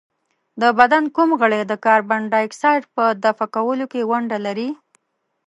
[0.61, 4.69] د بدن کوم غړی د کاربن ډای اکساید په دفع کولو کې ونډه لري؟